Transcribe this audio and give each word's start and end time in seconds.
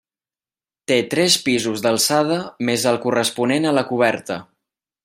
Té 0.91 0.97
tres 1.11 1.35
pisos 1.49 1.85
d'alçada 1.87 2.41
més 2.71 2.89
el 2.95 2.99
corresponent 3.07 3.71
a 3.75 3.79
la 3.81 3.87
coberta. 3.93 4.43